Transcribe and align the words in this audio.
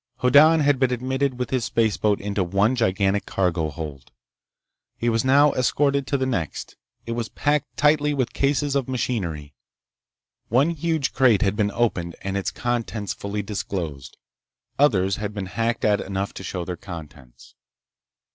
Hoddan 0.21 0.61
had 0.61 0.79
been 0.79 0.91
admitted 0.91 1.37
with 1.37 1.51
his 1.51 1.63
spaceboat 1.65 2.19
into 2.19 2.43
one 2.43 2.75
gigantic 2.75 3.27
cargo 3.27 3.69
hold. 3.69 4.11
He 4.97 5.09
was 5.09 5.23
now 5.23 5.51
escorted 5.51 6.07
to 6.07 6.17
the 6.17 6.25
next. 6.25 6.75
It 7.05 7.11
was 7.11 7.29
packed 7.29 7.77
tightly 7.77 8.11
with 8.11 8.33
cases 8.33 8.75
of 8.75 8.87
machinery. 8.89 9.53
One 10.47 10.71
huge 10.71 11.13
crate 11.13 11.43
had 11.43 11.55
been 11.55 11.69
opened 11.69 12.15
and 12.23 12.35
its 12.35 12.49
contents 12.49 13.13
fully 13.13 13.43
disclosed. 13.43 14.17
Others 14.79 15.17
had 15.17 15.35
been 15.35 15.45
hacked 15.45 15.85
at 15.85 16.01
enough 16.01 16.33
to 16.33 16.43
show 16.43 16.65
their 16.65 16.77
contents. 16.77 17.53